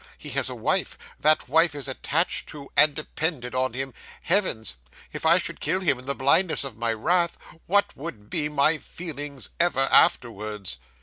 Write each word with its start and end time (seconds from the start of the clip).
He 0.17 0.29
has 0.29 0.49
a 0.49 0.55
wife; 0.55 0.97
that 1.19 1.47
wife 1.47 1.75
is 1.75 1.87
attached 1.87 2.49
to, 2.49 2.71
and 2.75 2.95
dependent 2.95 3.53
on 3.53 3.73
him. 3.73 3.93
Heavens! 4.23 4.73
If 5.13 5.27
I 5.27 5.37
should 5.37 5.59
kill 5.59 5.79
him 5.81 5.99
in 5.99 6.05
the 6.05 6.15
blindness 6.15 6.63
of 6.63 6.75
my 6.75 6.91
wrath, 6.91 7.37
what 7.67 7.95
would 7.95 8.27
be 8.27 8.49
my 8.49 8.79
feelings 8.79 9.49
ever 9.59 9.87
afterwards! 9.91 10.77